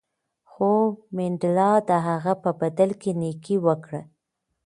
خو 0.49 0.69
منډېلا 1.15 1.71
د 1.89 1.91
هغه 2.07 2.33
په 2.43 2.49
بدل 2.61 2.89
کې 3.01 3.11
نېکي 3.21 3.55
وکړه. 3.65 4.01